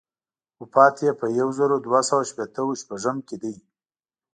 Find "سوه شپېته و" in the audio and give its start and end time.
2.09-2.71